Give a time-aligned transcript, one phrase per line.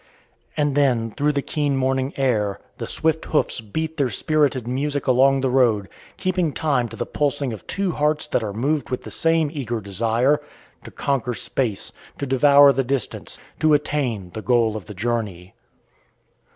[0.57, 5.41] And then, through the keen morning air, the swift hoofs beat their spirited music along
[5.41, 9.11] the road, keeping time to the pulsing of two hearts that are moved with the
[9.11, 10.41] same eager desire
[10.85, 15.53] to conquer space, to devour the distance, to attain the goal of the journey.